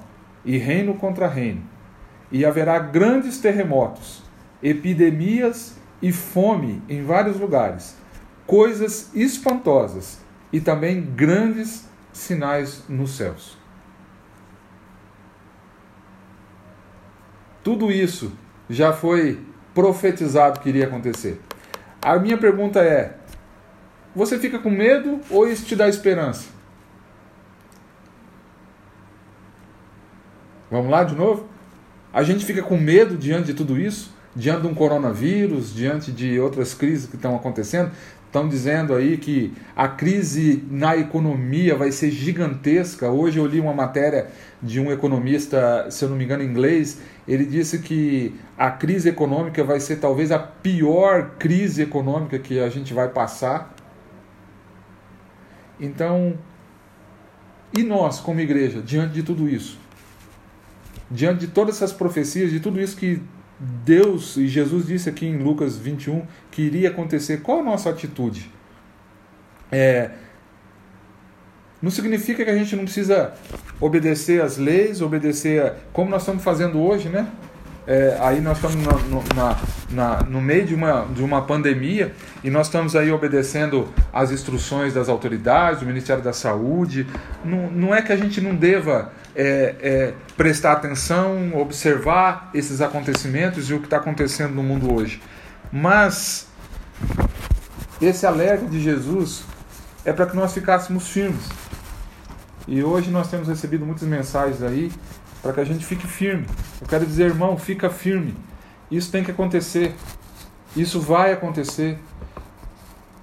[0.49, 1.63] e reino contra reino,
[2.33, 4.23] e haverá grandes terremotos,
[4.63, 7.97] epidemias e fome em vários lugares
[8.49, 10.19] coisas espantosas
[10.51, 13.59] e também grandes sinais nos céus.
[17.63, 18.33] Tudo isso
[18.71, 21.43] já foi profetizado que iria acontecer.
[22.01, 23.19] A minha pergunta é:
[24.17, 26.58] você fica com medo ou isso te dá esperança?
[30.71, 31.47] Vamos lá de novo?
[32.13, 34.13] A gente fica com medo diante de tudo isso?
[34.37, 37.91] Diante de um coronavírus, diante de outras crises que estão acontecendo?
[38.27, 43.11] Estão dizendo aí que a crise na economia vai ser gigantesca.
[43.11, 44.29] Hoje eu li uma matéria
[44.63, 47.01] de um economista, se eu não me engano, inglês.
[47.27, 52.69] Ele disse que a crise econômica vai ser talvez a pior crise econômica que a
[52.69, 53.75] gente vai passar.
[55.81, 56.37] Então,
[57.73, 59.79] e nós, como igreja, diante de tudo isso?
[61.11, 63.23] Diante de todas essas profecias, de tudo isso que
[63.59, 68.51] Deus e Jesus disse aqui em Lucas 21 que iria acontecer, qual a nossa atitude?
[69.71, 70.11] É,
[71.81, 73.35] não significa que a gente não precisa
[73.81, 77.31] obedecer às leis, obedecer, a, como nós estamos fazendo hoje, né?
[77.91, 79.57] É, aí nós estamos no, na,
[79.91, 82.13] na, no meio de uma, de uma pandemia
[82.45, 87.07] e nós estamos aí obedecendo às instruções das autoridades, do Ministério da Saúde.
[87.43, 93.71] Não, não é que a gente não deva é, é, prestar atenção, observar esses acontecimentos
[93.71, 95.23] e o que está acontecendo no mundo hoje.
[95.73, 96.47] Mas
[98.03, 99.45] esse alerta de Jesus
[100.05, 101.49] é para que nós ficássemos firmes.
[102.67, 104.93] E hoje nós temos recebido muitas mensagens aí
[105.43, 106.47] para que a gente fique firme.
[106.81, 108.35] Eu quero dizer, irmão, fica firme.
[108.91, 109.95] Isso tem que acontecer.
[110.77, 111.99] Isso vai acontecer.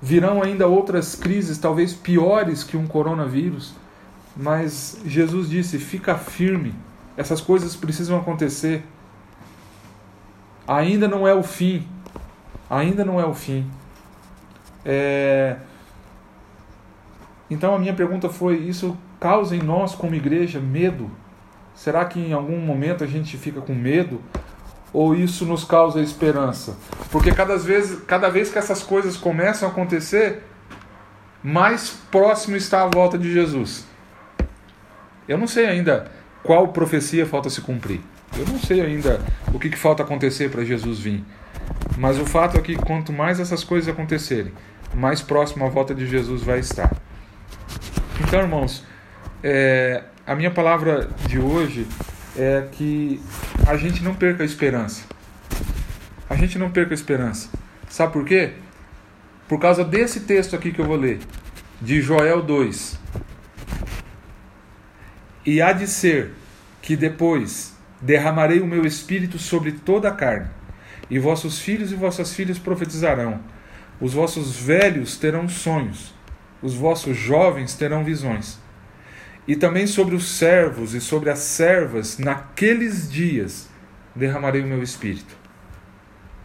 [0.02, 3.74] Virão ainda outras crises, talvez piores que um coronavírus.
[4.36, 6.76] Mas Jesus disse: fica firme.
[7.18, 8.84] Essas coisas precisam acontecer.
[10.68, 11.88] Ainda não é o fim.
[12.70, 13.70] Ainda não é o fim.
[14.84, 15.58] É...
[17.50, 21.10] Então a minha pergunta foi: isso causa em nós, como igreja, medo?
[21.76, 24.22] Será que em algum momento a gente fica com medo?
[24.94, 26.78] Ou isso nos causa esperança?
[27.12, 30.42] Porque cada vez, cada vez que essas coisas começam a acontecer,
[31.44, 33.86] mais próximo está a volta de Jesus.
[35.28, 36.10] Eu não sei ainda
[36.42, 38.00] qual profecia falta se cumprir.
[38.38, 39.20] Eu não sei ainda
[39.54, 41.24] o que, que falta acontecer para Jesus vir.
[41.98, 44.54] Mas o fato é que quanto mais essas coisas acontecerem,
[44.94, 46.96] mais próximo a volta de Jesus vai estar.
[48.22, 48.84] Então, irmãos,
[49.44, 51.86] é, a minha palavra de hoje
[52.36, 53.22] é que
[53.68, 55.04] a gente não perca a esperança.
[56.28, 57.50] A gente não perca a esperança.
[57.88, 58.54] Sabe por quê?
[59.48, 61.20] Por causa desse texto aqui que eu vou ler,
[61.80, 63.00] de Joel 2.
[65.46, 66.34] E há de ser
[66.82, 70.50] que depois derramarei o meu espírito sobre toda a carne,
[71.08, 73.40] e vossos filhos e vossas filhas profetizarão,
[74.02, 76.16] os vossos velhos terão sonhos,
[76.64, 78.65] os vossos jovens terão visões
[79.48, 83.70] e também sobre os servos e sobre as servas, naqueles dias
[84.16, 85.36] derramarei o meu espírito.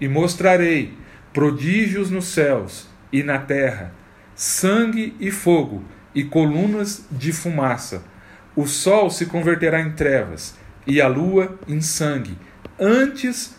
[0.00, 0.94] E mostrarei
[1.32, 3.94] prodígios nos céus e na terra,
[4.34, 5.82] sangue e fogo,
[6.14, 8.02] e colunas de fumaça.
[8.56, 12.36] O sol se converterá em trevas, e a lua em sangue,
[12.78, 13.54] antes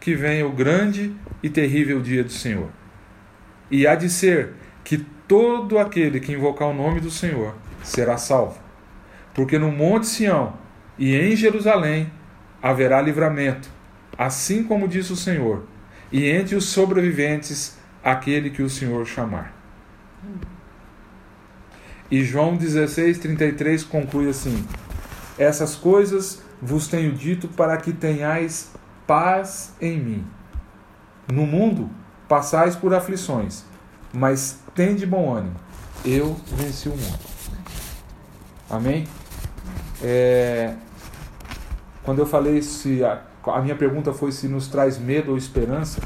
[0.00, 2.70] que venha o grande e terrível dia do Senhor.
[3.70, 8.61] E há de ser que todo aquele que invocar o nome do Senhor será salvo
[9.34, 10.54] porque no Monte Sião
[10.98, 12.12] e em Jerusalém
[12.62, 13.68] haverá livramento,
[14.16, 15.64] assim como diz o Senhor,
[16.10, 19.52] e entre os sobreviventes aquele que o Senhor chamar.
[22.10, 24.66] E João 16:33 conclui assim:
[25.38, 28.72] Essas coisas vos tenho dito para que tenhais
[29.06, 30.26] paz em mim.
[31.32, 31.90] No mundo
[32.28, 33.64] passais por aflições,
[34.12, 35.56] mas tende bom ânimo.
[36.04, 37.18] Eu venci o mundo.
[38.68, 39.06] Amém?
[40.02, 40.74] É,
[42.02, 46.00] quando eu falei se a, a minha pergunta foi se nos traz medo ou esperança,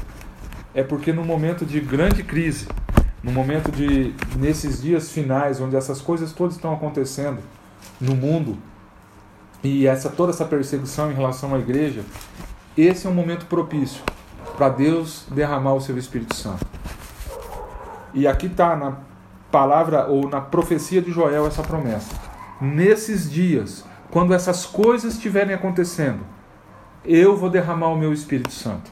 [0.73, 2.67] é porque no momento de grande crise,
[3.23, 7.39] no momento de nesses dias finais onde essas coisas todas estão acontecendo
[7.99, 8.57] no mundo
[9.63, 12.03] e essa toda essa perseguição em relação à igreja,
[12.77, 14.03] esse é um momento propício
[14.55, 16.65] para Deus derramar o seu Espírito Santo.
[18.13, 18.97] E aqui está na
[19.51, 22.26] palavra ou na profecia de Joel essa promessa.
[22.59, 26.19] Nesses dias quando essas coisas estiverem acontecendo,
[27.03, 28.89] eu vou derramar o meu Espírito Santo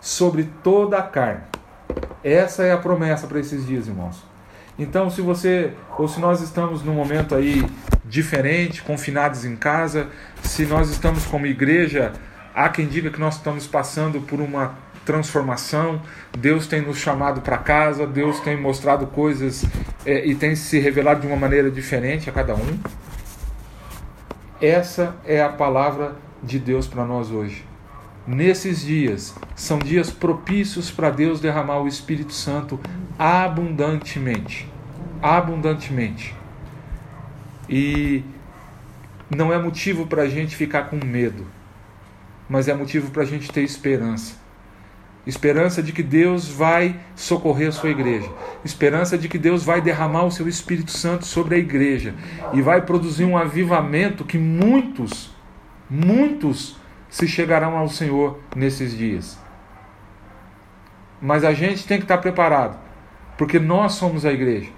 [0.00, 1.42] sobre toda a carne.
[2.22, 4.22] Essa é a promessa para esses dias, irmãos.
[4.78, 7.66] Então, se você ou se nós estamos num momento aí
[8.04, 10.08] diferente, confinados em casa,
[10.42, 12.12] se nós estamos como igreja,
[12.54, 14.74] há quem diga que nós estamos passando por uma
[15.04, 16.00] transformação,
[16.36, 19.64] Deus tem nos chamado para casa, Deus tem mostrado coisas
[20.04, 22.78] é, e tem se revelado de uma maneira diferente a cada um.
[24.60, 27.64] Essa é a palavra de Deus para nós hoje.
[28.26, 32.78] Nesses dias, são dias propícios para Deus derramar o Espírito Santo
[33.18, 34.70] abundantemente.
[35.22, 36.34] Abundantemente.
[37.68, 38.22] E
[39.34, 41.46] não é motivo para a gente ficar com medo,
[42.48, 44.39] mas é motivo para a gente ter esperança.
[45.30, 48.28] Esperança de que Deus vai socorrer a sua igreja.
[48.64, 52.16] Esperança de que Deus vai derramar o seu Espírito Santo sobre a igreja
[52.52, 55.30] e vai produzir um avivamento que muitos,
[55.88, 56.76] muitos
[57.08, 59.38] se chegarão ao Senhor nesses dias.
[61.22, 62.76] Mas a gente tem que estar preparado,
[63.38, 64.70] porque nós somos a igreja.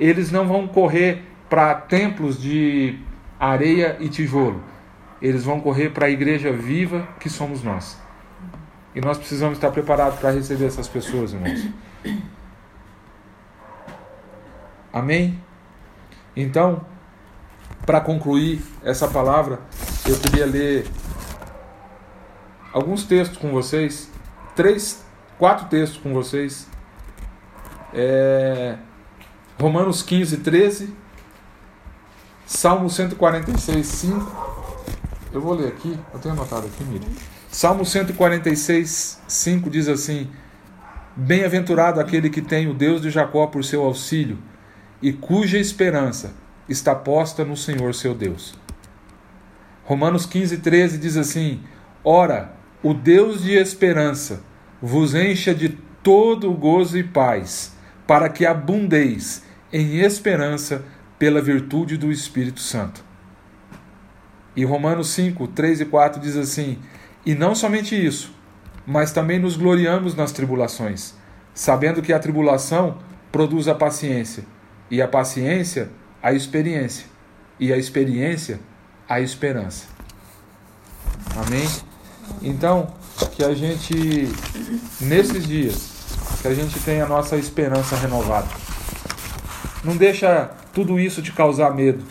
[0.00, 2.98] Eles não vão correr para templos de
[3.38, 4.62] areia e tijolo.
[5.20, 8.02] Eles vão correr para a igreja viva que somos nós.
[8.94, 11.68] E nós precisamos estar preparados para receber essas pessoas, irmãos.
[14.92, 15.42] Amém?
[16.36, 16.84] Então,
[17.84, 19.58] para concluir essa palavra,
[20.06, 20.86] eu queria ler
[22.72, 24.08] alguns textos com vocês,
[24.54, 25.04] três,
[25.38, 26.68] quatro textos com vocês.
[27.92, 28.76] É,
[29.60, 30.94] Romanos 15, 13,
[32.46, 34.64] Salmo 146, 5.
[35.32, 37.33] Eu vou ler aqui, eu tenho anotado aqui, Miriam.
[37.54, 40.28] Salmo 146, 5 diz assim:
[41.14, 44.38] Bem-aventurado aquele que tem o Deus de Jacó por seu auxílio
[45.00, 46.34] e cuja esperança
[46.68, 48.58] está posta no Senhor seu Deus.
[49.84, 51.60] Romanos 15, 13 diz assim:
[52.02, 54.42] Ora, o Deus de esperança
[54.82, 57.72] vos encha de todo gozo e paz,
[58.04, 60.84] para que abundeis em esperança
[61.20, 63.04] pela virtude do Espírito Santo.
[64.56, 66.80] E Romanos 5, 3 e 4 diz assim:
[67.24, 68.32] e não somente isso,
[68.86, 71.14] mas também nos gloriamos nas tribulações,
[71.54, 72.98] sabendo que a tribulação
[73.32, 74.44] produz a paciência,
[74.90, 75.90] e a paciência,
[76.22, 77.06] a experiência,
[77.58, 78.60] e a experiência,
[79.08, 79.86] a esperança.
[81.36, 81.66] Amém?
[82.42, 82.94] Então,
[83.32, 84.28] que a gente,
[85.00, 85.92] nesses dias,
[86.42, 88.48] que a gente tenha a nossa esperança renovada.
[89.82, 92.04] Não deixa tudo isso te causar medo.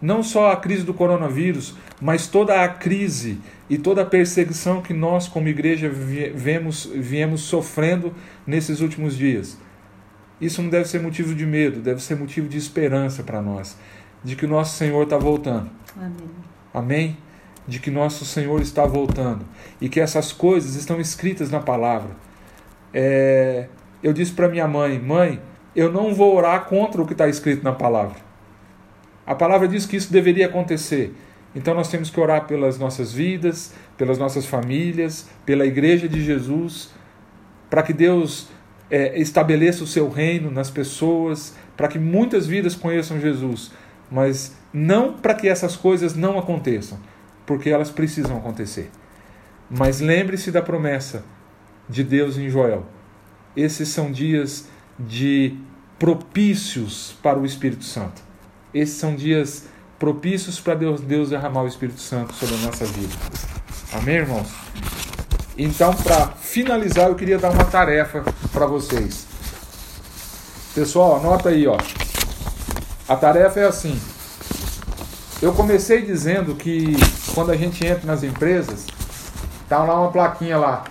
[0.00, 4.94] Não só a crise do coronavírus, mas toda a crise e toda a perseguição que
[4.94, 8.14] nós, como igreja, viemos, viemos sofrendo
[8.46, 9.58] nesses últimos dias.
[10.40, 13.76] Isso não deve ser motivo de medo, deve ser motivo de esperança para nós,
[14.22, 15.70] de que o nosso Senhor está voltando.
[15.96, 16.12] Amém.
[16.72, 17.16] Amém?
[17.66, 19.44] De que nosso Senhor está voltando
[19.80, 22.10] e que essas coisas estão escritas na palavra.
[22.94, 23.66] É,
[24.02, 25.40] eu disse para minha mãe: Mãe,
[25.74, 28.16] eu não vou orar contra o que está escrito na palavra.
[29.26, 31.12] A palavra diz que isso deveria acontecer.
[31.56, 36.90] Então nós temos que orar pelas nossas vidas, pelas nossas famílias, pela Igreja de Jesus,
[37.70, 38.48] para que Deus
[38.90, 43.72] é, estabeleça o seu reino nas pessoas, para que muitas vidas conheçam Jesus,
[44.10, 46.98] mas não para que essas coisas não aconteçam,
[47.46, 48.90] porque elas precisam acontecer.
[49.70, 51.24] Mas lembre-se da promessa
[51.88, 52.84] de Deus em Joel.
[53.56, 55.56] Esses são dias de
[55.98, 58.20] propícios para o Espírito Santo.
[58.74, 59.66] Esses são dias
[59.98, 63.14] propícios para Deus, Deus derramar o Espírito Santo sobre a nossa vida.
[63.92, 64.48] Amém, irmãos?
[65.56, 68.22] Então, para finalizar, eu queria dar uma tarefa
[68.52, 69.26] para vocês.
[70.74, 71.78] Pessoal, anota aí, ó.
[73.08, 73.98] A tarefa é assim.
[75.40, 76.94] Eu comecei dizendo que
[77.34, 78.86] quando a gente entra nas empresas,
[79.68, 80.84] tá lá uma plaquinha lá.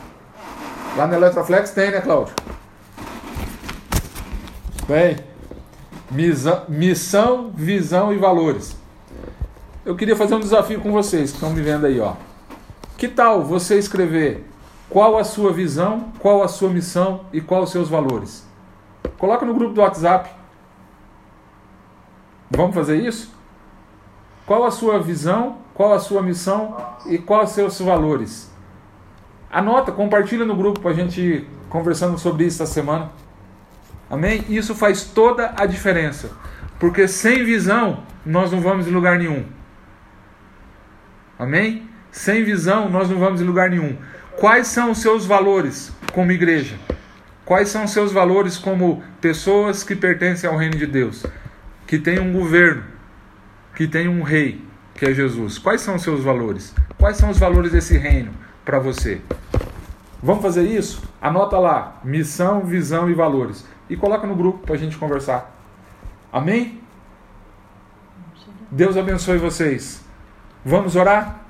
[0.98, 2.34] Lá na Eletroflex tem, né, Cláudio?
[4.88, 5.18] Bem,
[6.68, 8.85] missão, visão e valores
[9.86, 12.16] eu queria fazer um desafio com vocês que estão me vendo aí, ó.
[12.98, 14.44] Que tal você escrever
[14.90, 18.46] qual a sua visão, qual a sua missão e qual os seus valores?
[19.18, 20.30] Coloca no grupo do WhatsApp.
[22.50, 23.34] Vamos fazer isso?
[24.46, 28.52] Qual a sua visão, qual a sua missão e quais os seus valores?
[29.52, 33.12] Anota, compartilha no grupo para a gente conversando sobre isso essa semana.
[34.10, 34.46] Amém?
[34.50, 36.32] Isso faz toda a diferença.
[36.80, 39.46] Porque sem visão nós não vamos em lugar nenhum.
[41.38, 41.90] Amém?
[42.12, 43.98] Sem visão, nós não vamos em lugar nenhum.
[44.38, 46.76] Quais são os seus valores como igreja?
[47.46, 51.26] Quais são os seus valores como pessoas que pertencem ao reino de Deus?
[51.86, 52.84] Que tem um governo,
[53.76, 54.64] que tem um rei,
[54.96, 55.58] que é Jesus.
[55.58, 56.74] Quais são os seus valores?
[56.98, 58.32] Quais são os valores desse reino
[58.64, 59.22] para você?
[60.24, 61.04] Vamos fazer isso?
[61.22, 63.66] Anota lá: missão, visão e valores.
[63.90, 65.54] E coloca no grupo para a gente conversar.
[66.32, 66.82] Amém?
[68.72, 70.05] Deus abençoe vocês.
[70.66, 71.45] Vamos orar?